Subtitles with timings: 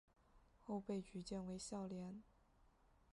[0.63, 2.23] 后被举荐为孝廉。